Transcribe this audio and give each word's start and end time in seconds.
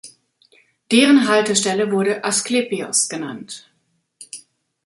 Deren 0.91 1.27
Haltestelle 1.27 1.91
wurde 1.91 2.23
"Asklepios" 2.23 3.07
genannt. 3.07 3.69